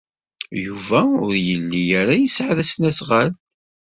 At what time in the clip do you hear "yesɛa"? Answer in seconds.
2.17-2.53